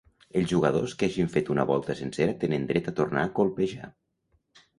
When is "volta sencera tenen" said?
1.73-2.67